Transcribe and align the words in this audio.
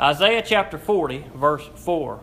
Isaiah 0.00 0.42
chapter 0.44 0.76
40, 0.76 1.26
verse 1.36 1.68
4. 1.76 2.20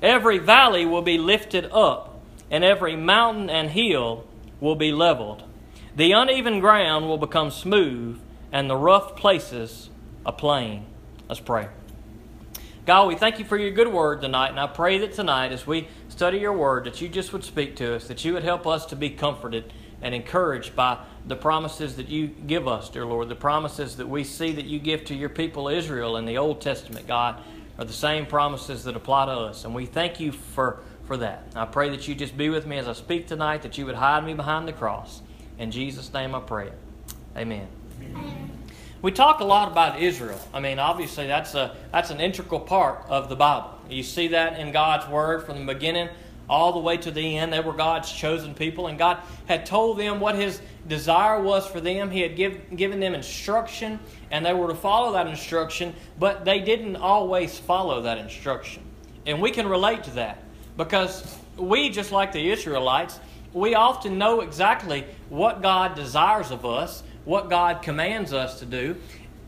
Every 0.00 0.38
valley 0.38 0.86
will 0.86 1.02
be 1.02 1.18
lifted 1.18 1.64
up, 1.72 2.20
and 2.48 2.62
every 2.62 2.94
mountain 2.94 3.50
and 3.50 3.70
hill 3.70 4.24
will 4.60 4.76
be 4.76 4.92
leveled. 4.92 5.42
The 5.96 6.12
uneven 6.12 6.60
ground 6.60 7.08
will 7.08 7.18
become 7.18 7.50
smooth, 7.50 8.20
and 8.52 8.70
the 8.70 8.76
rough 8.76 9.16
places 9.16 9.90
a 10.24 10.30
plain. 10.32 10.86
Let's 11.28 11.40
pray. 11.40 11.68
God, 12.86 13.08
we 13.08 13.16
thank 13.16 13.40
you 13.40 13.44
for 13.44 13.58
your 13.58 13.72
good 13.72 13.88
word 13.88 14.20
tonight, 14.20 14.50
and 14.50 14.60
I 14.60 14.68
pray 14.68 14.98
that 14.98 15.12
tonight, 15.12 15.50
as 15.50 15.66
we 15.66 15.88
study 16.08 16.38
your 16.38 16.52
word, 16.52 16.84
that 16.84 17.00
you 17.00 17.08
just 17.08 17.32
would 17.32 17.42
speak 17.42 17.74
to 17.76 17.96
us, 17.96 18.06
that 18.06 18.24
you 18.24 18.32
would 18.32 18.44
help 18.44 18.64
us 18.64 18.86
to 18.86 18.96
be 18.96 19.10
comforted 19.10 19.72
and 20.02 20.14
encouraged 20.14 20.76
by 20.76 20.98
the 21.26 21.36
promises 21.36 21.96
that 21.96 22.08
you 22.08 22.28
give 22.28 22.66
us, 22.66 22.88
dear 22.88 23.04
Lord, 23.04 23.28
the 23.28 23.34
promises 23.34 23.96
that 23.96 24.08
we 24.08 24.24
see 24.24 24.52
that 24.52 24.64
you 24.64 24.78
give 24.78 25.04
to 25.06 25.14
your 25.14 25.28
people 25.28 25.68
Israel 25.68 26.16
in 26.16 26.24
the 26.24 26.38
Old 26.38 26.60
Testament, 26.60 27.06
God, 27.06 27.40
are 27.78 27.84
the 27.84 27.92
same 27.92 28.26
promises 28.26 28.84
that 28.84 28.96
apply 28.96 29.26
to 29.26 29.32
us. 29.32 29.64
And 29.64 29.74
we 29.74 29.86
thank 29.86 30.20
you 30.20 30.32
for, 30.32 30.80
for 31.06 31.16
that. 31.18 31.44
I 31.54 31.64
pray 31.64 31.90
that 31.90 32.08
you 32.08 32.14
just 32.14 32.36
be 32.36 32.48
with 32.48 32.66
me 32.66 32.78
as 32.78 32.88
I 32.88 32.92
speak 32.92 33.26
tonight, 33.26 33.62
that 33.62 33.78
you 33.78 33.86
would 33.86 33.94
hide 33.94 34.24
me 34.24 34.34
behind 34.34 34.66
the 34.66 34.72
cross. 34.72 35.22
In 35.58 35.70
Jesus' 35.70 36.12
name 36.12 36.34
I 36.34 36.40
pray. 36.40 36.70
Amen. 37.36 37.68
Amen. 38.02 38.50
We 39.00 39.12
talk 39.12 39.40
a 39.40 39.44
lot 39.44 39.70
about 39.70 40.00
Israel. 40.00 40.40
I 40.52 40.58
mean, 40.58 40.80
obviously, 40.80 41.28
that's, 41.28 41.54
a, 41.54 41.76
that's 41.92 42.10
an 42.10 42.20
integral 42.20 42.60
part 42.60 43.04
of 43.08 43.28
the 43.28 43.36
Bible. 43.36 43.78
You 43.88 44.02
see 44.02 44.28
that 44.28 44.58
in 44.58 44.72
God's 44.72 45.08
Word 45.08 45.44
from 45.44 45.64
the 45.64 45.72
beginning 45.72 46.08
all 46.48 46.72
the 46.72 46.78
way 46.78 46.96
to 46.96 47.10
the 47.10 47.36
end. 47.36 47.52
They 47.52 47.60
were 47.60 47.72
God's 47.72 48.10
chosen 48.10 48.54
people, 48.54 48.86
and 48.86 48.98
God 48.98 49.18
had 49.46 49.66
told 49.66 49.98
them 49.98 50.20
what 50.20 50.34
His 50.34 50.60
desire 50.86 51.40
was 51.40 51.66
for 51.66 51.80
them. 51.80 52.10
He 52.10 52.20
had 52.20 52.36
give, 52.36 52.76
given 52.76 53.00
them 53.00 53.14
instruction, 53.14 53.98
and 54.30 54.44
they 54.44 54.54
were 54.54 54.68
to 54.68 54.74
follow 54.74 55.12
that 55.12 55.26
instruction, 55.26 55.94
but 56.18 56.44
they 56.44 56.60
didn't 56.60 56.96
always 56.96 57.58
follow 57.58 58.02
that 58.02 58.18
instruction. 58.18 58.82
And 59.26 59.40
we 59.40 59.50
can 59.50 59.68
relate 59.68 60.04
to 60.04 60.10
that 60.12 60.42
because 60.76 61.38
we, 61.56 61.90
just 61.90 62.12
like 62.12 62.32
the 62.32 62.50
Israelites, 62.50 63.20
we 63.52 63.74
often 63.74 64.18
know 64.18 64.40
exactly 64.40 65.04
what 65.28 65.62
God 65.62 65.94
desires 65.94 66.50
of 66.50 66.64
us 66.64 67.02
what 67.28 67.50
God 67.50 67.82
commands 67.82 68.32
us 68.32 68.58
to 68.60 68.64
do, 68.64 68.96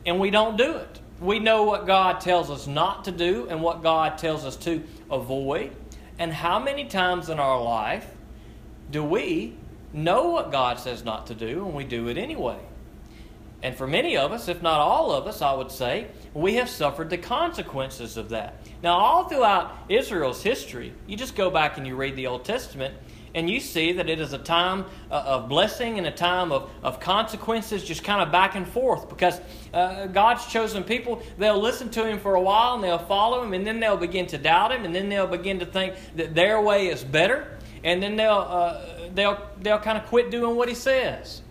and 0.05 0.21
we 0.21 0.31
don't 0.31 0.59
do 0.59 0.77
it. 0.77 1.01
We 1.19 1.39
know 1.39 1.63
what 1.63 1.87
God 1.87 2.21
tells 2.21 2.51
us 2.51 2.67
not 2.67 3.07
to 3.07 3.11
do 3.11 3.47
and 3.49 3.63
what 3.63 3.83
God 3.83 4.19
tells 4.19 4.45
us 4.45 4.55
to 4.57 4.83
avoid. 5.11 5.73
And 6.21 6.35
how 6.35 6.59
many 6.59 6.85
times 6.85 7.31
in 7.31 7.41
our 7.41 7.61
life 7.61 8.07
do 8.91 9.03
we 9.03 9.57
know 9.95 10.29
what 10.29 10.53
God 10.53 10.79
says 10.79 11.03
not 11.03 11.29
to 11.29 11.35
do 11.35 11.65
and 11.65 11.75
we 11.75 11.83
do 11.83 12.09
it 12.09 12.19
anyway? 12.19 12.59
And 13.63 13.75
for 13.75 13.87
many 13.87 14.19
of 14.19 14.31
us, 14.31 14.47
if 14.47 14.61
not 14.61 14.81
all 14.81 15.13
of 15.13 15.27
us, 15.27 15.41
I 15.41 15.55
would 15.55 15.71
say, 15.71 16.09
we 16.35 16.55
have 16.57 16.69
suffered 16.69 17.09
the 17.09 17.17
consequences 17.17 18.19
of 18.19 18.29
that. 18.29 18.57
Now, 18.83 18.99
all 18.99 19.31
throughout 19.31 19.75
Israel's 19.89 20.43
history, 20.43 20.93
you 21.07 21.17
just 21.17 21.35
go 21.35 21.51
back 21.51 21.79
and 21.79 21.87
you 21.87 21.97
read 21.97 22.17
the 22.17 22.27
Old 22.27 22.45
Testament, 22.45 22.95
and 23.35 23.49
you 23.49 23.61
see 23.61 23.93
that 23.93 24.09
it 24.09 24.21
is 24.21 24.33
a 24.33 24.39
time 24.39 24.85
uh, 25.11 25.23
of 25.27 25.49
blessing 25.49 25.99
and 25.99 26.07
a 26.07 26.11
time 26.11 26.53
of, 26.53 26.71
of 26.83 27.01
consequences, 27.01 27.85
just 27.85 28.05
kind 28.05 28.23
of 28.23 28.33
back 28.33 28.55
and 28.55 28.67
forth. 28.67 29.09
Because 29.09 29.41
uh, 29.73 30.07
God's 30.07 30.47
chosen 30.47 30.85
people, 30.85 31.23
they'll 31.39 31.61
listen 31.61 31.91
to 31.91 32.07
Him 32.07 32.19
for 32.19 32.35
a 32.35 32.41
while 32.41 32.75
and 32.75 32.85
they'll 32.85 32.99
follow 32.99 33.43
Him, 33.43 33.53
and 33.53 33.67
then 33.67 33.81
they'll 33.81 33.97
begin 33.97 34.27
to 34.29 34.39
doubt 34.39 34.73
Him, 34.73 34.85
and 34.85 34.95
then 34.95 35.09
they'll 35.09 35.27
begin 35.27 35.59
to 35.61 35.67
think 35.67 35.95
that 36.17 36.35
their 36.35 36.61
way 36.61 36.89
is 36.89 37.05
better, 37.05 37.59
and 37.85 38.03
then 38.03 38.17
they'll, 38.17 38.33
uh, 38.33 38.85
they'll, 39.15 39.41
they'll 39.61 39.79
kind 39.79 39.99
of 39.99 40.07
quit 40.07 40.31
doing 40.31 40.57
what 40.57 40.69
He 40.69 40.75
says. 40.75 41.43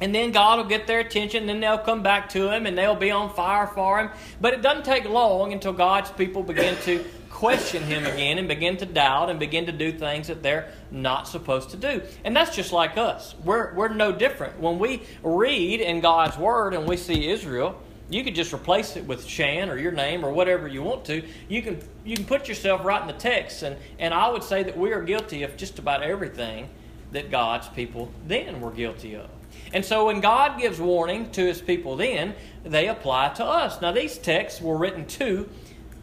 And 0.00 0.14
then 0.14 0.30
God 0.30 0.58
will 0.58 0.66
get 0.66 0.86
their 0.86 1.00
attention, 1.00 1.46
then 1.46 1.60
they'll 1.60 1.78
come 1.78 2.02
back 2.02 2.28
to 2.30 2.50
Him 2.50 2.66
and 2.66 2.76
they'll 2.76 2.94
be 2.94 3.10
on 3.10 3.32
fire 3.32 3.66
for 3.66 3.98
Him. 3.98 4.10
But 4.40 4.52
it 4.54 4.62
doesn't 4.62 4.84
take 4.84 5.08
long 5.08 5.52
until 5.52 5.72
God's 5.72 6.10
people 6.10 6.42
begin 6.42 6.76
to 6.82 7.04
question 7.36 7.82
him 7.82 8.06
again 8.06 8.38
and 8.38 8.48
begin 8.48 8.78
to 8.78 8.86
doubt 8.86 9.28
and 9.28 9.38
begin 9.38 9.66
to 9.66 9.72
do 9.72 9.92
things 9.92 10.28
that 10.28 10.42
they're 10.42 10.72
not 10.90 11.28
supposed 11.28 11.68
to 11.68 11.76
do. 11.76 12.00
And 12.24 12.34
that's 12.34 12.56
just 12.56 12.72
like 12.72 12.96
us. 12.96 13.34
We're, 13.44 13.74
we're 13.74 13.88
no 13.88 14.10
different. 14.10 14.58
When 14.58 14.78
we 14.78 15.02
read 15.22 15.82
in 15.82 16.00
God's 16.00 16.38
Word 16.38 16.72
and 16.72 16.88
we 16.88 16.96
see 16.96 17.28
Israel, 17.28 17.78
you 18.08 18.24
could 18.24 18.34
just 18.34 18.54
replace 18.54 18.96
it 18.96 19.04
with 19.04 19.26
Shan 19.26 19.68
or 19.68 19.76
your 19.76 19.92
name 19.92 20.24
or 20.24 20.32
whatever 20.32 20.66
you 20.66 20.82
want 20.82 21.04
to. 21.06 21.22
You 21.46 21.60
can, 21.60 21.78
you 22.06 22.16
can 22.16 22.24
put 22.24 22.48
yourself 22.48 22.82
right 22.86 23.02
in 23.02 23.06
the 23.06 23.12
text. 23.12 23.62
And, 23.62 23.76
and 23.98 24.14
I 24.14 24.30
would 24.30 24.42
say 24.42 24.62
that 24.62 24.78
we 24.78 24.92
are 24.92 25.02
guilty 25.02 25.42
of 25.42 25.58
just 25.58 25.78
about 25.78 26.02
everything 26.02 26.70
that 27.12 27.30
God's 27.30 27.68
people 27.68 28.10
then 28.26 28.62
were 28.62 28.70
guilty 28.70 29.14
of. 29.14 29.28
And 29.72 29.84
so 29.84 30.06
when 30.06 30.20
God 30.20 30.58
gives 30.58 30.80
warning 30.80 31.30
to 31.32 31.44
his 31.44 31.60
people 31.60 31.96
then, 31.96 32.34
they 32.64 32.88
apply 32.88 33.30
to 33.30 33.44
us. 33.44 33.80
Now, 33.80 33.92
these 33.92 34.18
texts 34.18 34.60
were 34.60 34.76
written 34.76 35.06
to 35.06 35.48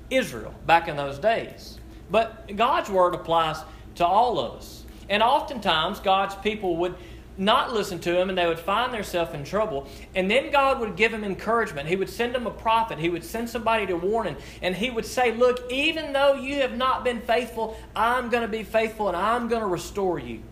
Israel 0.10 0.54
back 0.66 0.88
in 0.88 0.96
those 0.96 1.20
days. 1.20 1.80
But 2.10 2.56
God's 2.56 2.90
word 2.90 3.16
applies 3.16 3.58
to 3.96 4.06
all 4.06 4.40
of 4.40 4.58
us. 4.58 4.84
And 5.10 5.24
oftentimes, 5.24 6.00
God's 6.00 6.36
people 6.36 6.78
would 6.78 6.96
not 7.38 7.74
listen 7.74 8.00
to 8.00 8.20
him 8.20 8.30
and 8.30 8.38
they 8.38 8.46
would 8.46 8.60
find 8.60 8.94
themselves 8.94 9.34
in 9.34 9.44
trouble. 9.44 9.88
And 10.16 10.30
then 10.30 10.52
God 10.52 10.80
would 10.80 10.96
give 10.96 11.12
them 11.12 11.24
encouragement. 11.24 11.88
He 11.88 11.96
would 11.96 12.10
send 12.10 12.36
them 12.36 12.46
a 12.46 12.52
prophet. 12.52 13.00
He 13.00 13.10
would 13.10 13.24
send 13.24 13.50
somebody 13.50 13.88
to 13.88 13.96
warn 13.96 14.26
them. 14.26 14.38
And 14.62 14.76
he 14.76 14.92
would 14.92 15.06
say, 15.06 15.34
Look, 15.34 15.72
even 15.72 16.14
though 16.14 16.36
you 16.36 16.58
have 16.58 16.78
not 16.78 17.04
been 17.04 17.22
faithful, 17.22 17.78
I'm 17.96 18.30
going 18.30 18.44
to 18.44 18.48
be 18.48 18.64
faithful 18.64 19.08
and 19.08 19.18
I'm 19.18 19.48
going 19.48 19.62
to 19.62 19.68
restore 19.68 20.20
you. 20.20 20.44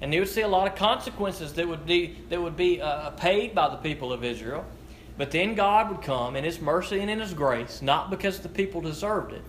And 0.00 0.12
he 0.12 0.18
would 0.18 0.28
see 0.28 0.42
a 0.42 0.48
lot 0.48 0.66
of 0.66 0.74
consequences 0.74 1.54
that 1.54 1.66
would 1.66 1.86
be, 1.86 2.16
that 2.28 2.40
would 2.40 2.56
be 2.56 2.80
uh, 2.80 3.10
paid 3.10 3.54
by 3.54 3.68
the 3.68 3.76
people 3.76 4.12
of 4.12 4.24
Israel. 4.24 4.64
But 5.16 5.30
then 5.30 5.54
God 5.54 5.90
would 5.90 6.02
come 6.02 6.36
in 6.36 6.44
His 6.44 6.60
mercy 6.60 7.00
and 7.00 7.08
in 7.08 7.20
His 7.20 7.34
grace, 7.34 7.80
not 7.80 8.10
because 8.10 8.40
the 8.40 8.48
people 8.48 8.80
deserved 8.80 9.32
it, 9.32 9.42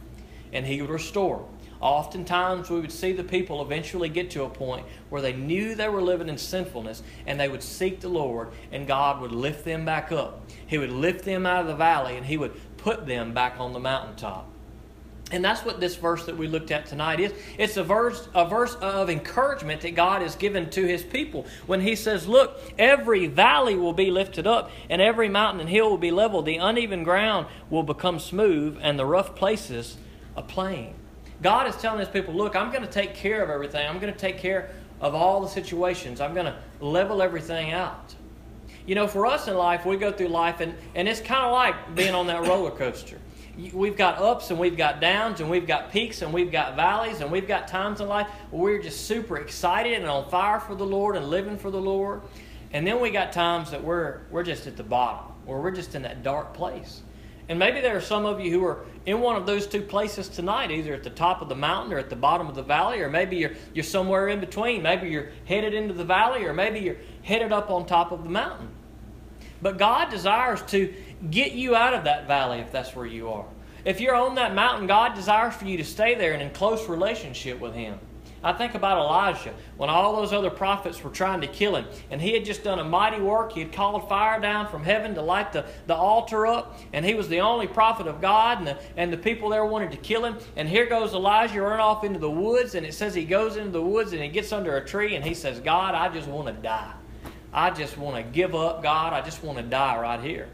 and 0.54 0.66
He 0.66 0.82
would 0.82 0.92
restore. 0.92 1.48
Oftentimes, 1.82 2.70
we 2.70 2.80
would 2.80 2.92
see 2.92 3.12
the 3.12 3.24
people 3.24 3.62
eventually 3.62 4.10
get 4.10 4.32
to 4.32 4.44
a 4.44 4.50
point 4.50 4.86
where 5.10 5.22
they 5.22 5.34
knew 5.34 5.76
they 5.76 5.90
were 5.90 6.02
living 6.02 6.30
in 6.30 6.38
sinfulness 6.38 7.04
and 7.28 7.40
they 7.40 7.50
would 7.50 7.64
seek 7.64 8.00
the 8.00 8.10
Lord, 8.10 8.50
and 8.72 8.88
God 8.88 9.22
would 9.22 9.32
lift 9.32 9.66
them 9.66 9.86
back 9.86 10.12
up. 10.12 10.50
He 10.66 10.78
would 10.78 10.92
lift 10.92 11.26
them 11.26 11.46
out 11.46 11.62
of 11.62 11.68
the 11.68 11.76
valley 11.76 12.16
and 12.16 12.26
He 12.26 12.38
would 12.38 12.54
put 12.78 13.06
them 13.06 13.34
back 13.34 13.60
on 13.60 13.74
the 13.74 13.80
mountaintop. 13.80 14.50
And 15.32 15.44
that's 15.44 15.66
what 15.66 15.80
this 15.80 15.96
verse 15.96 16.26
that 16.28 16.38
we 16.38 16.48
looked 16.48 16.70
at 16.70 16.86
tonight 16.86 17.20
is. 17.20 17.34
It's 17.58 17.78
a 17.78 17.84
verse, 17.84 18.28
a 18.36 18.48
verse 18.48 18.76
of 18.76 19.10
encouragement 19.10 19.82
that 19.82 19.96
God 19.96 20.22
has 20.22 20.36
given 20.36 20.70
to 20.72 20.86
his 20.86 21.02
people 21.02 21.48
when 21.66 21.82
he 21.82 21.96
says, 21.96 22.28
Look, 22.28 22.60
every 22.78 23.26
valley 23.26 23.76
will 23.76 23.94
be 23.94 24.12
lifted 24.12 24.46
up, 24.46 24.70
and 24.88 25.02
every 25.02 25.28
mountain 25.28 25.62
and 25.62 25.70
hill 25.70 25.90
will 25.90 25.98
be 25.98 26.12
leveled. 26.12 26.46
The 26.46 26.58
uneven 26.58 27.04
ground 27.04 27.48
will 27.72 27.82
become 27.82 28.20
smooth, 28.20 28.78
and 28.82 29.00
the 29.00 29.06
rough 29.06 29.36
places 29.36 29.98
a 30.36 30.44
plain. 30.44 30.94
God 31.42 31.68
is 31.68 31.76
telling 31.78 32.00
his 32.00 32.10
people, 32.10 32.36
Look, 32.36 32.56
I'm 32.56 32.72
going 32.72 32.86
to 32.86 32.92
take 32.92 33.16
care 33.16 33.42
of 33.42 33.50
everything. 33.50 33.88
I'm 33.88 34.00
going 34.00 34.14
to 34.14 34.20
take 34.20 34.38
care 34.38 34.70
of 35.02 35.16
all 35.16 35.42
the 35.42 35.50
situations. 35.50 36.22
I'm 36.22 36.36
going 36.36 36.46
to 36.46 36.56
level 36.80 37.24
everything 37.24 37.72
out. 37.72 38.14
You 38.86 38.94
know, 38.94 39.08
for 39.08 39.26
us 39.26 39.48
in 39.48 39.56
life, 39.56 39.88
we 39.88 39.98
go 39.98 40.12
through 40.12 40.28
life, 40.28 40.60
and, 40.60 40.76
and 40.94 41.08
it's 41.08 41.20
kind 41.20 41.44
of 41.44 41.52
like 41.52 41.96
being 41.96 42.14
on 42.14 42.28
that 42.28 42.46
roller 42.48 42.70
coaster 42.70 43.18
we've 43.74 43.98
got 43.98 44.18
ups 44.20 44.50
and 44.50 44.60
we've 44.60 44.78
got 44.78 45.00
downs 45.00 45.40
and 45.40 45.50
we've 45.50 45.68
got 45.68 45.92
peaks 45.92 46.22
and 46.22 46.34
we've 46.34 46.52
got 46.52 46.76
valleys 46.76 47.22
and 47.22 47.32
we've 47.32 47.48
got 47.48 47.68
times 47.68 48.02
in 48.02 48.08
life 48.08 48.28
where 48.52 48.74
we're 48.74 48.82
just 48.82 49.08
super 49.08 49.38
excited 49.38 49.94
and 49.94 50.06
on 50.06 50.30
fire 50.30 50.60
for 50.60 50.76
the 50.76 50.86
Lord 50.86 51.16
and 51.16 51.30
living 51.30 51.58
for 51.58 51.72
the 51.72 51.80
Lord. 51.80 52.22
And 52.74 52.86
then 52.86 53.00
we 53.00 53.10
got 53.10 53.32
times 53.32 53.72
that 53.72 53.84
we're 53.84 54.22
we're 54.30 54.44
just 54.44 54.68
at 54.68 54.76
the 54.76 54.84
bottom 54.84 55.32
or 55.46 55.62
we're 55.62 55.72
just 55.72 55.96
in 55.96 56.02
that 56.02 56.24
dark 56.24 56.54
place. 56.54 57.02
And 57.48 57.60
maybe 57.60 57.80
there 57.80 57.96
are 57.96 58.02
some 58.02 58.26
of 58.26 58.40
you 58.40 58.52
who 58.52 58.66
are 58.66 58.80
in 59.06 59.22
one 59.22 59.36
of 59.36 59.46
those 59.46 59.68
two 59.68 59.82
places 59.82 60.28
tonight, 60.28 60.72
either 60.72 60.94
at 60.94 61.04
the 61.04 61.12
top 61.12 61.44
of 61.44 61.50
the 61.50 61.56
mountain 61.56 61.94
or 61.94 62.00
at 62.00 62.10
the 62.10 62.16
bottom 62.16 62.48
of 62.48 62.56
the 62.56 62.64
valley, 62.64 63.00
or 63.02 63.10
maybe 63.10 63.38
you're 63.38 63.54
you're 63.74 63.84
somewhere 63.84 64.30
in 64.30 64.40
between. 64.40 64.82
Maybe 64.82 65.10
you're 65.10 65.30
headed 65.46 65.74
into 65.74 65.94
the 65.94 66.04
valley, 66.04 66.44
or 66.46 66.54
maybe 66.54 66.80
you're 66.80 66.98
headed 67.22 67.52
up 67.52 67.70
on 67.70 67.86
top 67.86 68.12
of 68.12 68.24
the 68.24 68.30
mountain. 68.30 68.70
But 69.62 69.78
God 69.78 70.10
desires 70.10 70.62
to 70.64 70.94
get 71.32 71.54
you 71.54 71.76
out 71.76 71.94
of 71.94 72.04
that 72.06 72.28
valley 72.28 72.60
if 72.60 72.72
that's 72.72 72.96
where 72.96 73.06
you 73.06 73.30
are. 73.30 73.46
If 73.84 74.02
you're 74.02 74.16
on 74.16 74.36
that 74.36 74.56
mountain, 74.56 74.88
God 74.88 75.14
desires 75.14 75.54
for 75.54 75.66
you 75.66 75.78
to 75.78 75.84
stay 75.84 76.16
there 76.16 76.34
and 76.34 76.42
in 76.42 76.50
close 76.52 76.90
relationship 76.90 77.60
with 77.60 77.74
Him. 77.74 78.00
I 78.46 78.54
think 78.54 78.76
about 78.76 79.00
Elijah 79.00 79.56
when 79.76 79.90
all 79.90 80.16
those 80.16 80.32
other 80.32 80.52
prophets 80.52 81.04
were 81.04 81.10
trying 81.10 81.42
to 81.42 81.48
kill 81.48 81.76
him, 81.76 81.88
and 82.12 82.22
he 82.22 82.34
had 82.34 82.46
just 82.46 82.64
done 82.64 82.78
a 82.78 82.84
mighty 82.84 83.20
work. 83.20 83.54
He 83.54 83.62
had 83.62 83.74
called 83.74 84.08
fire 84.08 84.40
down 84.40 84.68
from 84.68 84.84
heaven 84.84 85.16
to 85.16 85.22
light 85.24 85.52
the, 85.52 85.66
the 85.88 85.96
altar 85.96 86.46
up, 86.46 86.80
and 86.94 87.04
he 87.04 87.16
was 87.16 87.28
the 87.28 87.40
only 87.40 87.66
prophet 87.66 88.06
of 88.06 88.22
God, 88.22 88.60
and 88.60 88.68
the, 88.68 88.78
and 88.98 89.12
the 89.12 89.18
people 89.18 89.50
there 89.50 89.66
wanted 89.66 89.90
to 89.92 89.98
kill 89.98 90.24
him. 90.24 90.38
And 90.56 90.70
here 90.70 90.86
goes 90.86 91.14
Elijah 91.14 91.60
run 91.60 91.80
off 91.80 92.04
into 92.04 92.20
the 92.20 92.30
woods, 92.30 92.76
and 92.76 92.86
it 92.86 92.94
says 92.94 93.16
he 93.16 93.26
goes 93.26 93.58
into 93.58 93.72
the 93.72 93.82
woods 93.82 94.14
and 94.14 94.22
he 94.22 94.30
gets 94.30 94.52
under 94.52 94.78
a 94.78 94.86
tree, 94.86 95.16
and 95.16 95.26
he 95.26 95.34
says, 95.34 95.60
God, 95.60 95.96
I 95.96 96.10
just 96.10 96.28
want 96.28 96.46
to 96.46 96.54
die. 96.54 96.94
I 97.52 97.72
just 97.72 97.98
want 97.98 98.16
to 98.16 98.22
give 98.22 98.54
up, 98.54 98.84
God. 98.84 99.12
I 99.12 99.22
just 99.22 99.44
want 99.44 99.58
to 99.58 99.64
die 99.64 99.98
right 99.98 100.20
here. 100.20 100.50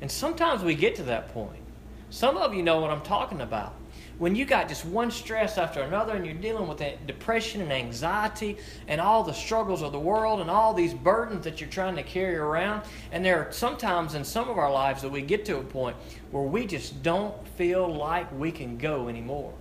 And 0.00 0.10
sometimes 0.10 0.62
we 0.62 0.74
get 0.74 0.94
to 0.96 1.02
that 1.04 1.28
point. 1.32 1.62
Some 2.10 2.36
of 2.36 2.54
you 2.54 2.62
know 2.62 2.80
what 2.80 2.90
I'm 2.90 3.02
talking 3.02 3.40
about. 3.40 3.74
When 4.18 4.34
you 4.34 4.46
got 4.46 4.68
just 4.68 4.86
one 4.86 5.10
stress 5.10 5.58
after 5.58 5.82
another 5.82 6.14
and 6.14 6.24
you're 6.24 6.34
dealing 6.34 6.66
with 6.66 6.82
depression 7.06 7.60
and 7.60 7.70
anxiety 7.70 8.56
and 8.88 8.98
all 8.98 9.22
the 9.22 9.34
struggles 9.34 9.82
of 9.82 9.92
the 9.92 10.00
world 10.00 10.40
and 10.40 10.48
all 10.48 10.72
these 10.72 10.94
burdens 10.94 11.44
that 11.44 11.60
you're 11.60 11.68
trying 11.68 11.96
to 11.96 12.02
carry 12.02 12.36
around, 12.36 12.82
and 13.12 13.22
there 13.22 13.46
are 13.46 13.52
sometimes 13.52 14.14
in 14.14 14.24
some 14.24 14.48
of 14.48 14.56
our 14.56 14.72
lives 14.72 15.02
that 15.02 15.10
we 15.10 15.20
get 15.20 15.44
to 15.46 15.58
a 15.58 15.62
point 15.62 15.96
where 16.30 16.44
we 16.44 16.66
just 16.66 17.02
don't 17.02 17.46
feel 17.48 17.92
like 17.92 18.30
we 18.38 18.50
can 18.50 18.78
go 18.78 19.08
anymore. 19.08 19.52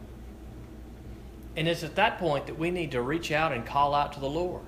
And 1.58 1.68
it's 1.68 1.84
at 1.84 1.96
that 1.96 2.18
point 2.18 2.48
that 2.48 2.58
we 2.58 2.72
need 2.72 2.92
to 2.92 3.02
reach 3.02 3.32
out 3.32 3.52
and 3.52 3.66
call 3.66 3.94
out 3.94 4.14
to 4.14 4.20
the 4.22 4.30
Lord. 4.30 4.64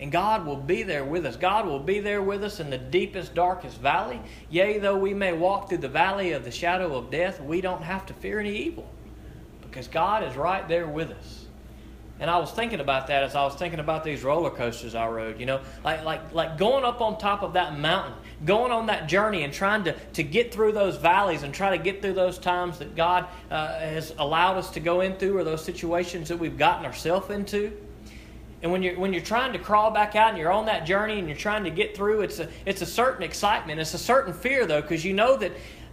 And 0.00 0.10
God 0.10 0.44
will 0.44 0.56
be 0.56 0.82
there 0.82 1.04
with 1.04 1.24
us. 1.24 1.36
God 1.36 1.66
will 1.66 1.78
be 1.78 2.00
there 2.00 2.20
with 2.20 2.42
us 2.42 2.58
in 2.58 2.70
the 2.70 2.78
deepest, 2.78 3.34
darkest 3.34 3.78
valley. 3.78 4.20
Yea, 4.50 4.78
though 4.78 4.98
we 4.98 5.14
may 5.14 5.32
walk 5.32 5.68
through 5.68 5.78
the 5.78 5.88
valley 5.88 6.32
of 6.32 6.44
the 6.44 6.50
shadow 6.50 6.96
of 6.96 7.10
death, 7.10 7.40
we 7.40 7.60
don't 7.60 7.82
have 7.82 8.04
to 8.06 8.14
fear 8.14 8.40
any 8.40 8.56
evil 8.56 8.88
because 9.62 9.86
God 9.88 10.24
is 10.24 10.36
right 10.36 10.66
there 10.68 10.86
with 10.86 11.10
us. 11.10 11.44
And 12.20 12.30
I 12.30 12.38
was 12.38 12.52
thinking 12.52 12.78
about 12.78 13.08
that 13.08 13.24
as 13.24 13.34
I 13.34 13.44
was 13.44 13.54
thinking 13.56 13.80
about 13.80 14.04
these 14.04 14.22
roller 14.22 14.50
coasters 14.50 14.94
I 14.94 15.08
rode. 15.08 15.40
You 15.40 15.46
know, 15.46 15.60
like 15.84 16.04
like 16.04 16.32
like 16.32 16.56
going 16.56 16.84
up 16.84 17.00
on 17.00 17.18
top 17.18 17.42
of 17.42 17.54
that 17.54 17.76
mountain, 17.78 18.14
going 18.44 18.70
on 18.70 18.86
that 18.86 19.08
journey, 19.08 19.42
and 19.42 19.52
trying 19.52 19.82
to 19.84 19.92
to 19.92 20.22
get 20.22 20.54
through 20.54 20.72
those 20.72 20.96
valleys 20.96 21.42
and 21.42 21.52
try 21.52 21.76
to 21.76 21.82
get 21.82 22.02
through 22.02 22.12
those 22.12 22.38
times 22.38 22.78
that 22.78 22.94
God 22.94 23.26
uh, 23.50 23.78
has 23.80 24.14
allowed 24.16 24.58
us 24.58 24.70
to 24.70 24.80
go 24.80 25.00
into, 25.00 25.36
or 25.36 25.42
those 25.42 25.64
situations 25.64 26.28
that 26.28 26.38
we've 26.38 26.56
gotten 26.56 26.86
ourselves 26.86 27.30
into. 27.30 27.72
And 28.64 28.72
when 28.72 28.82
you're 28.82 28.98
when 28.98 29.12
you're 29.12 29.22
trying 29.22 29.52
to 29.52 29.58
crawl 29.58 29.90
back 29.90 30.16
out 30.16 30.30
and 30.30 30.38
you're 30.38 30.50
on 30.50 30.64
that 30.66 30.86
journey 30.86 31.18
and 31.18 31.28
you're 31.28 31.36
trying 31.36 31.64
to 31.64 31.70
get 31.70 31.94
through, 31.94 32.22
it's 32.22 32.38
a 32.38 32.48
it's 32.64 32.80
a 32.80 32.86
certain 32.86 33.22
excitement. 33.22 33.78
It's 33.78 33.92
a 33.92 33.98
certain 33.98 34.32
fear 34.32 34.64
though, 34.64 34.80
because 34.80 35.04
you 35.04 35.12
know 35.12 35.36
that 35.36 35.52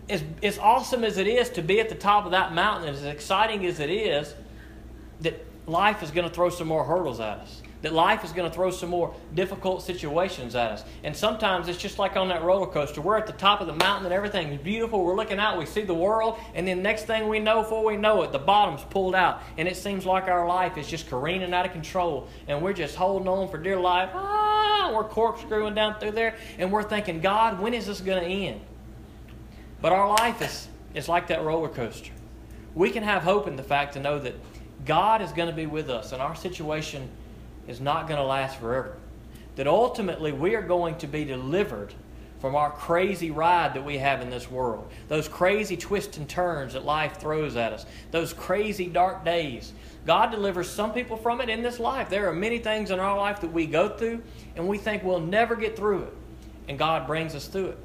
as 0.10 0.24
as 0.42 0.58
awesome 0.58 1.04
as 1.04 1.18
it 1.18 1.28
is 1.28 1.50
to 1.50 1.62
be 1.62 1.82
at 1.82 1.90
the 1.90 1.96
top 1.96 2.24
of 2.24 2.32
that 2.32 2.54
mountain, 2.54 2.88
as 2.88 3.04
exciting 3.04 3.66
as 3.66 3.82
it 3.82 3.90
is, 3.90 4.34
that 5.20 5.46
life 5.68 6.02
is 6.02 6.12
going 6.12 6.26
to 6.26 6.34
throw 6.34 6.50
some 6.50 6.70
more 6.70 6.86
hurdles 6.86 7.20
at 7.20 7.40
us 7.40 7.62
that 7.82 7.94
life 7.94 8.24
is 8.24 8.32
going 8.32 8.50
to 8.50 8.54
throw 8.54 8.70
some 8.70 8.90
more 8.90 9.16
difficult 9.34 9.82
situations 9.82 10.56
at 10.56 10.72
us. 10.72 10.84
And 11.04 11.16
sometimes 11.16 11.68
it's 11.68 11.80
just 11.80 11.98
like 11.98 12.16
on 12.16 12.28
that 12.28 12.44
roller 12.44 12.68
coaster. 12.68 13.02
We're 13.02 13.18
at 13.18 13.28
the 13.28 13.34
top 13.34 13.62
of 13.62 13.68
the 13.68 13.74
mountain 13.74 14.06
and 14.06 14.14
everything 14.14 14.50
is 14.50 14.62
beautiful. 14.62 15.04
We're 15.04 15.16
looking 15.16 15.40
out, 15.40 15.58
we 15.58 15.66
see 15.66 15.82
the 15.82 15.94
world, 15.94 16.38
and 16.54 16.68
then 16.68 16.84
next 16.84 17.06
thing 17.06 17.28
we 17.28 17.40
know, 17.40 17.64
before 17.64 17.84
we 17.84 17.98
know 17.98 18.22
it, 18.22 18.32
the 18.32 18.40
bottom's 18.40 18.84
pulled 18.90 19.16
out. 19.16 19.42
And 19.58 19.68
it 19.68 19.78
seems 19.78 20.06
like 20.06 20.26
our 20.26 20.48
life 20.48 20.78
is 20.78 20.88
just 20.88 21.10
careening 21.10 21.54
out 21.54 21.66
of 21.66 21.72
control. 21.72 22.28
And 22.48 22.62
we're 22.62 22.74
just 22.74 22.96
holding 22.96 23.28
on 23.28 23.50
for 23.50 23.58
dear 23.58 23.80
life. 23.80 24.10
Ah, 24.14 24.92
we're 24.94 25.08
corkscrewing 25.08 25.74
down 25.74 26.00
through 26.00 26.12
there. 26.12 26.36
And 26.58 26.72
we're 26.72 26.84
thinking, 26.84 27.20
God, 27.22 27.60
when 27.60 27.74
is 27.74 27.88
this 27.88 28.02
going 28.02 28.24
to 28.24 28.30
end? 28.30 28.62
But 29.82 29.92
our 29.92 30.08
life 30.08 30.42
is, 30.42 30.68
is 30.94 31.10
like 31.10 31.28
that 31.28 31.44
roller 31.44 31.70
coaster. 31.70 32.12
We 32.76 32.92
can 32.92 33.04
have 33.04 33.24
hope 33.24 33.48
in 33.48 33.56
the 33.56 33.64
fact 33.64 33.94
to 33.94 34.00
know 34.00 34.20
that 34.20 34.36
God 34.86 35.22
is 35.22 35.32
going 35.32 35.50
to 35.50 35.56
be 35.56 35.66
with 35.66 35.90
us, 35.90 36.12
and 36.12 36.22
our 36.22 36.36
situation 36.36 37.10
is 37.72 37.82
not 37.82 38.08
going 38.08 38.20
to 38.20 38.26
last 38.26 38.60
forever. 38.60 38.98
That 39.56 39.68
ultimately 39.68 40.32
we 40.32 40.56
are 40.56 40.62
going 40.62 40.98
to 41.00 41.08
be 41.08 41.26
delivered 41.26 41.94
from 42.40 42.56
our 42.56 42.72
crazy 42.72 43.32
ride 43.32 43.76
that 43.76 43.86
we 43.86 44.00
have 44.00 44.22
in 44.22 44.30
this 44.30 44.50
world, 44.50 44.92
those 45.08 45.28
crazy 45.28 45.78
twists 45.78 46.18
and 46.18 46.28
turns 46.28 46.74
that 46.74 46.84
life 46.84 47.18
throws 47.18 47.56
at 47.56 47.72
us, 47.72 47.86
those 48.10 48.34
crazy 48.34 48.88
dark 48.88 49.24
days. 49.24 49.74
God 50.08 50.32
delivers 50.32 50.68
some 50.68 50.92
people 50.92 51.18
from 51.18 51.40
it 51.40 51.50
in 51.50 51.62
this 51.62 51.80
life. 51.80 52.10
There 52.10 52.28
are 52.28 52.34
many 52.34 52.58
things 52.58 52.90
in 52.90 53.00
our 53.00 53.16
life 53.16 53.42
that 53.42 53.54
we 53.54 53.68
go 53.68 53.90
through 53.90 54.24
and 54.56 54.68
we 54.68 54.80
think 54.80 55.04
we'll 55.04 55.20
never 55.20 55.56
get 55.56 55.76
through 55.76 56.04
it, 56.04 56.14
and 56.68 56.80
God 56.80 57.06
brings 57.06 57.36
us 57.36 57.48
through 57.48 57.68
it. 57.68 57.78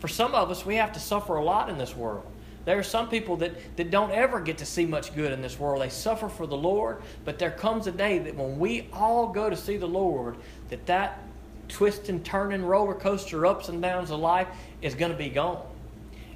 For 0.00 0.08
some 0.08 0.34
of 0.34 0.50
us, 0.50 0.66
we 0.66 0.74
have 0.76 0.92
to 0.94 1.00
suffer 1.00 1.36
a 1.36 1.44
lot 1.44 1.70
in 1.70 1.78
this 1.78 1.96
world. 1.96 2.26
There 2.64 2.78
are 2.78 2.84
some 2.84 3.08
people 3.08 3.36
that, 3.38 3.76
that 3.76 3.90
don't 3.90 4.12
ever 4.12 4.40
get 4.40 4.58
to 4.58 4.66
see 4.66 4.86
much 4.86 5.14
good 5.14 5.32
in 5.32 5.42
this 5.42 5.58
world. 5.58 5.82
They 5.82 5.88
suffer 5.88 6.28
for 6.28 6.46
the 6.46 6.56
Lord, 6.56 7.02
but 7.24 7.38
there 7.38 7.50
comes 7.50 7.86
a 7.86 7.92
day 7.92 8.18
that 8.18 8.36
when 8.36 8.58
we 8.58 8.88
all 8.92 9.28
go 9.28 9.50
to 9.50 9.56
see 9.56 9.76
the 9.76 9.88
Lord, 9.88 10.36
that 10.68 10.86
that 10.86 11.22
twisting, 11.68 12.22
turning 12.22 12.64
roller 12.64 12.94
coaster 12.94 13.46
ups 13.46 13.68
and 13.68 13.82
downs 13.82 14.10
of 14.10 14.20
life 14.20 14.46
is 14.80 14.94
going 14.94 15.10
to 15.10 15.18
be 15.18 15.28
gone. 15.28 15.66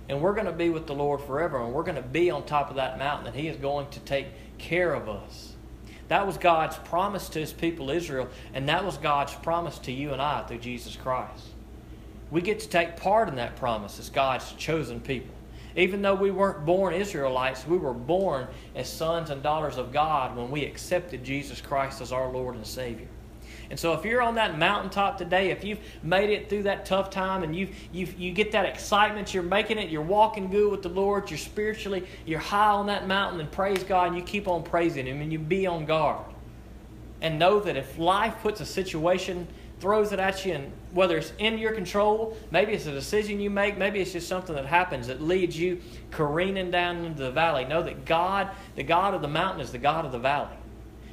And 0.08 0.20
we're 0.20 0.34
going 0.34 0.46
to 0.46 0.52
be 0.52 0.70
with 0.70 0.87
the 0.87 0.94
Lord 0.94 1.20
forever, 1.20 1.62
and 1.62 1.73
we're 1.73 1.82
going 1.82 1.96
to 1.96 2.02
be 2.02 2.31
on 2.31 2.44
top 2.44 2.70
of 2.70 2.76
that 2.76 2.99
mountain, 2.99 3.26
and 3.29 3.37
He 3.37 3.49
is 3.49 3.56
going 3.56 3.88
to 3.90 4.00
take 4.00 4.26
care 4.58 4.94
of 4.94 5.08
us. 5.08 5.52
That 6.08 6.26
was 6.26 6.38
God's 6.38 6.76
promise 6.76 7.29
to 7.31 7.40
His 7.40 7.52
people 7.52 7.90
Israel, 7.90 8.29
and 8.55 8.69
that 8.69 8.84
was 8.84 8.99
God's 8.99 9.34
promise 9.34 9.79
to 9.81 9.93
you 9.93 10.12
and 10.12 10.22
I 10.22 10.43
through 10.44 10.58
Jesus 10.58 10.96
Christ. 10.96 11.46
We 12.31 12.40
get 12.40 12.61
to 12.61 12.69
take 12.69 12.96
part 12.96 13.29
in 13.29 13.37
that 13.37 13.56
promise 13.56 13.99
as 13.99 14.11
God's 14.11 14.52
chosen 14.52 15.00
people. 15.00 15.34
Even 15.76 16.00
though 16.00 16.14
we 16.14 16.31
weren't 16.31 16.64
born 16.64 16.94
Israelites, 16.94 17.67
we 17.67 17.76
were 17.76 17.93
born 17.93 18.49
as 18.75 18.88
sons 18.88 19.28
and 19.28 19.43
daughters 19.43 19.76
of 19.76 19.93
God 19.93 20.34
when 20.34 20.50
we 20.50 20.64
accepted 20.64 21.23
Jesus 21.23 21.61
Christ 21.61 22.00
as 22.00 22.12
our 22.12 22.31
Lord 22.31 22.56
and 22.56 22.67
Savior. 22.67 23.08
And 23.69 23.78
so, 23.78 23.93
if 23.93 24.05
you're 24.05 24.23
on 24.23 24.37
that 24.37 24.58
mountaintop 24.58 25.19
today, 25.19 25.50
if 25.50 25.64
you've 25.64 25.81
made 26.02 26.31
it 26.31 26.49
through 26.49 26.64
that 26.64 26.87
tough 26.87 27.11
time 27.11 27.43
and 27.43 27.55
you 27.55 27.69
you 27.93 28.06
you 28.17 28.32
get 28.32 28.52
that 28.52 28.64
excitement, 28.64 29.34
you're 29.34 29.43
making 29.43 29.78
it, 29.78 29.90
you're 29.90 30.02
walking 30.02 30.50
good 30.50 30.70
with 30.70 30.82
the 30.82 30.88
Lord, 30.88 31.31
you're 31.31 31.38
spiritually, 31.38 32.06
you're 32.25 32.38
high 32.38 32.70
on 32.70 32.87
that 32.87 33.08
mountain, 33.08 33.40
and 33.40 33.50
praise 33.50 33.82
God, 33.82 34.08
and 34.08 34.17
you 34.17 34.22
keep 34.22 34.46
on 34.46 34.62
praising 34.62 35.06
Him, 35.06 35.20
and 35.20 35.32
you 35.32 35.38
be 35.38 35.67
on 35.67 35.84
guard. 35.84 36.25
And 37.20 37.38
know 37.38 37.61
that 37.61 37.76
if 37.76 37.99
life 37.99 38.37
puts 38.40 38.61
a 38.61 38.67
situation 38.67 39.49
throws 39.81 40.12
it 40.12 40.19
at 40.19 40.44
you, 40.44 40.55
and 40.55 40.73
whether 40.93 41.19
it's 41.19 41.32
in 41.38 41.58
your 41.58 41.73
control, 41.73 42.37
maybe 42.50 42.73
it's 42.73 42.87
a 42.87 42.93
decision 42.93 43.40
you 43.40 43.50
make, 43.50 43.76
maybe 43.76 44.00
it's 44.00 44.12
just 44.12 44.28
something 44.28 44.55
that 44.55 44.67
happens 44.67 45.06
that 45.08 45.20
leads 45.20 45.58
you 45.58 45.81
careening 46.11 46.70
down 46.70 47.05
into 47.05 47.23
the 47.23 47.31
valley. 47.31 47.64
Know 47.64 47.82
that 47.82 48.05
God, 48.05 48.50
the 48.75 48.82
God 48.82 49.14
of 49.14 49.23
the 49.23 49.28
mountain, 49.28 49.61
is 49.61 49.73
the 49.73 49.78
God 49.78 50.05
of 50.05 50.12
the 50.12 50.19
valley. 50.19 50.56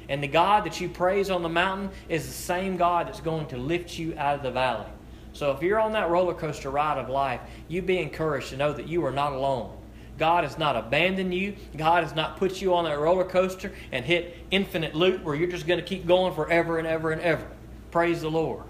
And 0.08 0.22
the 0.22 0.28
God 0.28 0.64
that 0.64 0.80
you 0.80 0.88
praise 0.88 1.30
on 1.30 1.42
the 1.42 1.48
mountain 1.48 1.90
is 2.08 2.26
the 2.26 2.32
same 2.32 2.76
God 2.76 3.08
that's 3.08 3.20
going 3.20 3.46
to 3.48 3.56
lift 3.56 3.98
you 3.98 4.14
out 4.18 4.36
of 4.36 4.42
the 4.42 4.50
valley. 4.50 4.86
So 5.32 5.50
if 5.50 5.62
you're 5.62 5.80
on 5.80 5.92
that 5.92 6.10
roller 6.10 6.34
coaster 6.34 6.70
ride 6.70 6.98
of 6.98 7.08
life, 7.08 7.40
you 7.68 7.82
be 7.82 7.98
encouraged 7.98 8.50
to 8.50 8.56
know 8.56 8.72
that 8.72 8.86
you 8.86 9.04
are 9.04 9.10
not 9.10 9.32
alone. 9.32 9.76
God 10.16 10.44
has 10.44 10.58
not 10.58 10.76
abandoned 10.76 11.34
you. 11.34 11.56
God 11.76 12.04
has 12.04 12.14
not 12.14 12.36
put 12.36 12.60
you 12.60 12.74
on 12.74 12.84
that 12.84 12.98
roller 12.98 13.24
coaster 13.24 13.72
and 13.90 14.04
hit 14.04 14.36
infinite 14.50 14.94
loop 14.94 15.24
where 15.24 15.34
you're 15.34 15.50
just 15.50 15.66
going 15.66 15.80
to 15.80 15.86
keep 15.86 16.06
going 16.06 16.34
forever 16.34 16.78
and 16.78 16.86
ever 16.86 17.10
and 17.10 17.20
ever. 17.20 17.46
Praise 17.94 18.22
the 18.22 18.28
Lord. 18.28 18.64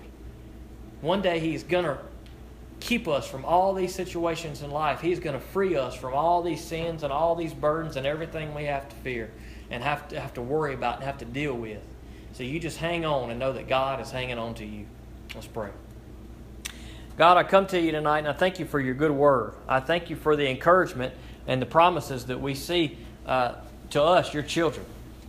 One 1.00 1.22
day 1.22 1.38
He's 1.38 1.62
going 1.62 1.86
to 1.86 1.96
keep 2.80 3.08
us 3.08 3.26
from 3.26 3.42
all 3.46 3.72
these 3.72 3.94
situations 3.94 4.60
in 4.60 4.70
life. 4.70 5.00
He's 5.00 5.18
going 5.18 5.32
to 5.32 5.40
free 5.40 5.76
us 5.76 5.94
from 5.94 6.12
all 6.12 6.42
these 6.42 6.62
sins 6.62 7.02
and 7.04 7.10
all 7.10 7.34
these 7.34 7.54
burdens 7.54 7.96
and 7.96 8.06
everything 8.06 8.52
we 8.52 8.64
have 8.64 8.86
to 8.86 8.96
fear 8.96 9.30
and 9.70 9.82
have 9.82 10.06
to, 10.08 10.20
have 10.20 10.34
to 10.34 10.42
worry 10.42 10.74
about 10.74 10.96
and 10.96 11.04
have 11.04 11.16
to 11.16 11.24
deal 11.24 11.54
with. 11.54 11.80
So 12.34 12.42
you 12.42 12.60
just 12.60 12.76
hang 12.76 13.06
on 13.06 13.30
and 13.30 13.40
know 13.40 13.54
that 13.54 13.66
God 13.66 13.98
is 14.02 14.10
hanging 14.10 14.36
on 14.36 14.52
to 14.56 14.66
you. 14.66 14.84
Let's 15.34 15.46
pray. 15.46 15.70
God, 17.16 17.38
I 17.38 17.44
come 17.44 17.66
to 17.68 17.80
you 17.80 17.92
tonight 17.92 18.18
and 18.18 18.28
I 18.28 18.34
thank 18.34 18.58
you 18.58 18.66
for 18.66 18.78
your 18.78 18.92
good 18.92 19.10
word. 19.10 19.54
I 19.66 19.80
thank 19.80 20.10
you 20.10 20.16
for 20.16 20.36
the 20.36 20.46
encouragement 20.50 21.14
and 21.46 21.62
the 21.62 21.66
promises 21.66 22.26
that 22.26 22.42
we 22.42 22.54
see 22.54 22.98
uh, 23.24 23.54
to 23.88 24.02
us, 24.02 24.34
your 24.34 24.42
children. 24.42 24.84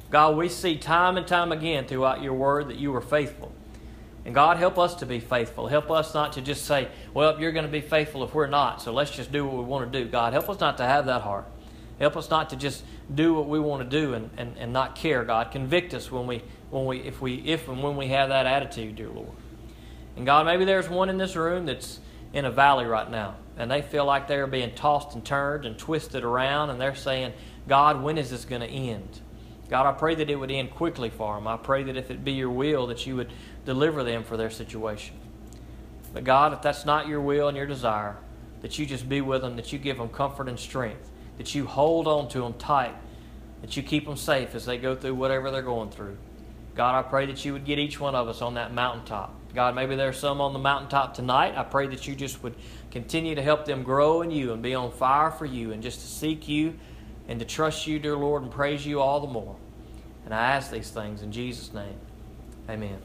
God, 0.10 0.36
we 0.36 0.50
see 0.50 0.76
time 0.76 1.16
and 1.16 1.26
time 1.26 1.54
again 1.54 1.86
throughout 1.86 2.22
your 2.22 2.34
word 2.34 2.68
that 2.68 2.76
you 2.76 2.94
are 2.94 3.00
faithful. 3.00 3.54
And 4.26 4.34
God, 4.34 4.58
help 4.58 4.80
us 4.80 4.96
to 4.96 5.06
be 5.06 5.20
faithful. 5.20 5.68
Help 5.68 5.92
us 5.92 6.16
not 6.16 6.34
to 6.34 6.42
just 6.42 6.66
say, 6.66 6.88
well, 7.14 7.40
you're 7.40 7.52
going 7.52 7.66
to 7.66 7.72
be 7.72 7.82
faithful 7.82 8.24
if 8.24 8.34
we're 8.34 8.48
not, 8.48 8.82
so 8.82 8.92
let's 8.92 9.12
just 9.12 9.32
do 9.32 9.46
what 9.46 9.56
we 9.56 9.64
want 9.64 9.92
to 9.92 10.04
do. 10.04 10.10
God, 10.10 10.34
help 10.34 10.50
us 10.50 10.60
not 10.60 10.78
to 10.78 10.84
have 10.84 11.06
that 11.06 11.22
heart. 11.22 11.46
Help 12.00 12.18
us 12.18 12.30
not 12.30 12.50
to 12.50 12.56
just 12.56 12.84
do 13.14 13.36
what 13.36 13.48
we 13.48 13.60
want 13.60 13.90
to 13.90 14.02
do 14.02 14.16
and, 14.16 14.30
and, 14.36 14.58
and 14.58 14.74
not 14.74 14.96
care, 14.96 15.24
God. 15.24 15.52
Convict 15.52 15.94
us 15.94 16.12
when 16.12 16.28
we, 16.28 16.42
when 16.72 16.86
we, 16.86 17.00
if, 17.02 17.22
we, 17.22 17.36
if 17.36 17.68
and 17.68 17.82
when 17.84 17.96
we 17.96 18.08
have 18.08 18.30
that 18.30 18.48
attitude, 18.48 18.96
dear 18.96 19.10
Lord. 19.10 19.30
And 20.18 20.26
God, 20.26 20.46
maybe 20.46 20.66
there's 20.66 20.90
one 20.90 21.10
in 21.10 21.18
this 21.18 21.36
room 21.36 21.66
that's 21.66 22.00
in 22.34 22.46
a 22.46 22.52
valley 22.52 22.86
right 22.86 23.10
now, 23.10 23.36
and 23.58 23.70
they 23.70 23.82
feel 23.82 24.06
like 24.06 24.28
they're 24.28 24.48
being 24.48 24.74
tossed 24.74 25.14
and 25.14 25.24
turned 25.24 25.66
and 25.66 25.78
twisted 25.78 26.24
around, 26.24 26.70
and 26.70 26.82
they're 26.82 26.96
saying, 26.96 27.32
God, 27.68 28.02
when 28.02 28.18
is 28.18 28.32
this 28.32 28.44
going 28.44 28.62
to 28.62 28.68
end? 28.68 29.22
God, 29.70 29.88
I 29.88 29.92
pray 29.94 30.16
that 30.16 30.30
it 30.30 30.36
would 30.36 30.52
end 30.52 30.72
quickly 30.72 31.10
for 31.10 31.36
them. 31.36 31.48
I 31.48 31.58
pray 31.58 31.84
that 31.84 31.98
if 31.98 32.12
it 32.12 32.24
be 32.24 32.34
your 32.34 32.52
will, 32.52 32.88
that 32.88 33.08
you 33.08 33.16
would 33.16 33.32
deliver 33.66 34.04
them 34.04 34.24
for 34.24 34.38
their 34.38 34.52
situation. 34.52 35.16
But 36.14 36.24
God, 36.24 36.54
if 36.54 36.62
that's 36.62 36.86
not 36.86 37.08
your 37.08 37.20
will 37.20 37.48
and 37.48 37.58
your 37.58 37.66
desire, 37.66 38.18
that 38.62 38.78
you 38.78 38.86
just 38.86 39.10
be 39.10 39.22
with 39.22 39.42
them, 39.42 39.56
that 39.56 39.74
you 39.74 39.80
give 39.80 39.98
them 39.98 40.10
comfort 40.10 40.48
and 40.48 40.60
strength, 40.60 41.12
that 41.38 41.56
you 41.56 41.66
hold 41.66 42.08
on 42.08 42.30
to 42.30 42.40
them 42.42 42.54
tight, 42.54 42.96
that 43.62 43.76
you 43.76 43.84
keep 43.84 44.06
them 44.06 44.16
safe 44.16 44.54
as 44.56 44.66
they 44.66 44.78
go 44.78 44.96
through 44.96 45.16
whatever 45.16 45.52
they're 45.52 45.62
going 45.62 45.90
through. 45.90 46.18
God, 46.76 46.96
I 46.96 47.08
pray 47.08 47.26
that 47.26 47.44
you 47.44 47.54
would 47.54 47.66
get 47.66 47.80
each 47.80 48.00
one 48.00 48.16
of 48.16 48.28
us 48.28 48.42
on 48.42 48.54
that 48.56 48.74
mountaintop. 48.74 49.34
God, 49.54 49.74
maybe 49.74 49.96
there's 49.96 50.20
some 50.20 50.42
on 50.42 50.54
the 50.54 50.60
mountaintop 50.60 51.14
tonight. 51.14 51.58
I 51.58 51.64
pray 51.64 51.88
that 51.88 52.08
you 52.08 52.16
just 52.16 52.44
would 52.44 52.56
continue 52.92 53.36
to 53.36 53.42
help 53.42 53.66
them 53.66 53.84
grow 53.84 54.22
in 54.22 54.30
you 54.30 54.52
and 54.52 54.62
be 54.62 54.76
on 54.76 54.92
fire 54.92 55.32
for 55.32 55.46
you 55.46 55.72
and 55.72 55.82
just 55.82 56.02
to 56.02 56.08
seek 56.08 56.48
you 56.48 56.76
and 57.28 57.40
to 57.40 57.46
trust 57.46 57.88
you, 57.88 58.00
dear 58.00 58.16
Lord, 58.16 58.44
and 58.44 58.52
praise 58.52 58.86
you 58.86 59.00
all 59.00 59.20
the 59.20 59.28
more. 59.28 59.56
And 60.26 60.34
I 60.34 60.52
ask 60.52 60.72
these 60.72 60.90
things 60.90 61.22
in 61.22 61.32
Jesus' 61.32 61.74
name. 61.74 61.96
Amen. 62.70 62.98